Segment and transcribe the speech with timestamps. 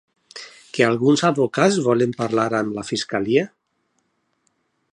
[0.77, 3.45] Que alguns advocats volen pactar amb la fiscalia?